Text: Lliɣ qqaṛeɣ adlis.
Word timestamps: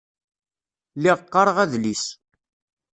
Lliɣ 0.97 1.17
qqaṛeɣ 1.21 1.57
adlis. 1.63 2.05